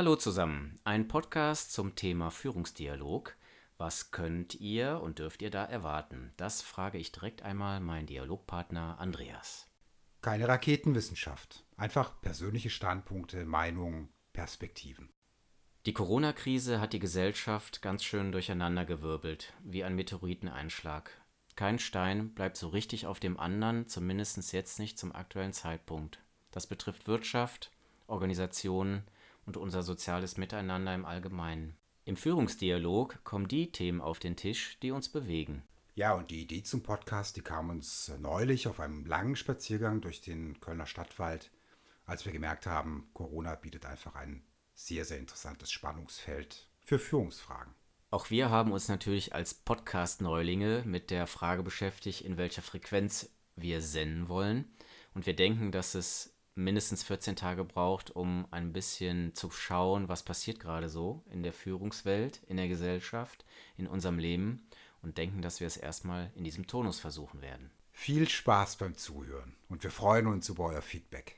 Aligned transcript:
Hallo 0.00 0.16
zusammen, 0.16 0.80
ein 0.82 1.08
Podcast 1.08 1.74
zum 1.74 1.94
Thema 1.94 2.30
Führungsdialog. 2.30 3.36
Was 3.76 4.10
könnt 4.10 4.54
ihr 4.54 4.98
und 5.02 5.18
dürft 5.18 5.42
ihr 5.42 5.50
da 5.50 5.62
erwarten? 5.62 6.32
Das 6.38 6.62
frage 6.62 6.96
ich 6.96 7.12
direkt 7.12 7.42
einmal 7.42 7.80
meinen 7.80 8.06
Dialogpartner 8.06 8.98
Andreas. 8.98 9.68
Keine 10.22 10.48
Raketenwissenschaft, 10.48 11.66
einfach 11.76 12.18
persönliche 12.22 12.70
Standpunkte, 12.70 13.44
Meinungen, 13.44 14.08
Perspektiven. 14.32 15.10
Die 15.84 15.92
Corona-Krise 15.92 16.80
hat 16.80 16.94
die 16.94 16.98
Gesellschaft 16.98 17.82
ganz 17.82 18.02
schön 18.02 18.32
durcheinandergewirbelt, 18.32 19.52
wie 19.62 19.84
ein 19.84 19.96
Meteoriteneinschlag. 19.96 21.10
Kein 21.56 21.78
Stein 21.78 22.32
bleibt 22.32 22.56
so 22.56 22.68
richtig 22.68 23.04
auf 23.06 23.20
dem 23.20 23.38
anderen, 23.38 23.86
zumindest 23.86 24.50
jetzt 24.54 24.78
nicht 24.78 24.98
zum 24.98 25.14
aktuellen 25.14 25.52
Zeitpunkt. 25.52 26.20
Das 26.52 26.66
betrifft 26.66 27.06
Wirtschaft, 27.06 27.70
Organisationen, 28.06 29.04
und 29.50 29.56
unser 29.56 29.82
soziales 29.82 30.36
Miteinander 30.36 30.94
im 30.94 31.04
Allgemeinen. 31.04 31.76
Im 32.04 32.16
Führungsdialog 32.16 33.24
kommen 33.24 33.48
die 33.48 33.72
Themen 33.72 34.00
auf 34.00 34.20
den 34.20 34.36
Tisch, 34.36 34.78
die 34.80 34.92
uns 34.92 35.08
bewegen. 35.08 35.64
Ja, 35.96 36.14
und 36.14 36.30
die 36.30 36.42
Idee 36.42 36.62
zum 36.62 36.84
Podcast, 36.84 37.36
die 37.36 37.40
kam 37.40 37.68
uns 37.68 38.12
neulich 38.20 38.68
auf 38.68 38.78
einem 38.78 39.04
langen 39.04 39.34
Spaziergang 39.34 40.00
durch 40.00 40.20
den 40.20 40.60
Kölner 40.60 40.86
Stadtwald, 40.86 41.50
als 42.06 42.24
wir 42.24 42.32
gemerkt 42.32 42.66
haben, 42.66 43.10
Corona 43.12 43.56
bietet 43.56 43.86
einfach 43.86 44.14
ein 44.14 44.44
sehr, 44.74 45.04
sehr 45.04 45.18
interessantes 45.18 45.72
Spannungsfeld 45.72 46.68
für 46.84 47.00
Führungsfragen. 47.00 47.74
Auch 48.10 48.30
wir 48.30 48.50
haben 48.50 48.70
uns 48.70 48.88
natürlich 48.88 49.34
als 49.34 49.54
Podcast-Neulinge 49.54 50.84
mit 50.86 51.10
der 51.10 51.26
Frage 51.26 51.64
beschäftigt, 51.64 52.20
in 52.20 52.36
welcher 52.36 52.62
Frequenz 52.62 53.30
wir 53.56 53.82
senden 53.82 54.28
wollen. 54.28 54.70
Und 55.14 55.26
wir 55.26 55.34
denken, 55.34 55.72
dass 55.72 55.96
es 55.96 56.32
mindestens 56.54 57.02
14 57.02 57.36
Tage 57.36 57.64
braucht, 57.64 58.10
um 58.10 58.46
ein 58.50 58.72
bisschen 58.72 59.34
zu 59.34 59.50
schauen, 59.50 60.08
was 60.08 60.22
passiert 60.22 60.60
gerade 60.60 60.88
so 60.88 61.22
in 61.30 61.42
der 61.42 61.52
Führungswelt, 61.52 62.40
in 62.48 62.56
der 62.56 62.68
Gesellschaft, 62.68 63.44
in 63.76 63.86
unserem 63.86 64.18
Leben 64.18 64.66
und 65.02 65.18
denken, 65.18 65.42
dass 65.42 65.60
wir 65.60 65.66
es 65.66 65.76
erstmal 65.76 66.30
in 66.34 66.44
diesem 66.44 66.66
Tonus 66.66 67.00
versuchen 67.00 67.40
werden. 67.40 67.70
Viel 67.92 68.28
Spaß 68.28 68.76
beim 68.76 68.96
Zuhören 68.96 69.54
und 69.68 69.82
wir 69.82 69.90
freuen 69.90 70.26
uns 70.26 70.48
über 70.48 70.66
euer 70.66 70.82
Feedback. 70.82 71.36